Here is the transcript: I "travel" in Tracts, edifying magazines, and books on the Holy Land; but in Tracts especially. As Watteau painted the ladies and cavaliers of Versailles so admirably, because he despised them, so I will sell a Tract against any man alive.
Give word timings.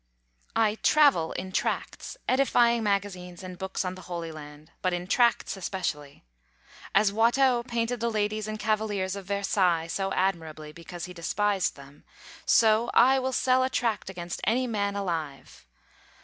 I 0.55 0.79
"travel" 0.81 1.31
in 1.33 1.51
Tracts, 1.51 2.17
edifying 2.27 2.81
magazines, 2.81 3.43
and 3.43 3.55
books 3.55 3.85
on 3.85 3.93
the 3.93 4.01
Holy 4.09 4.31
Land; 4.31 4.71
but 4.81 4.93
in 4.93 5.05
Tracts 5.05 5.55
especially. 5.57 6.23
As 6.95 7.13
Watteau 7.13 7.61
painted 7.61 7.99
the 7.99 8.09
ladies 8.09 8.47
and 8.47 8.57
cavaliers 8.57 9.15
of 9.15 9.25
Versailles 9.27 9.85
so 9.85 10.11
admirably, 10.13 10.71
because 10.71 11.05
he 11.05 11.13
despised 11.13 11.75
them, 11.75 12.03
so 12.47 12.89
I 12.95 13.19
will 13.19 13.31
sell 13.31 13.61
a 13.61 13.69
Tract 13.69 14.09
against 14.09 14.41
any 14.43 14.65
man 14.65 14.95
alive. 14.95 15.67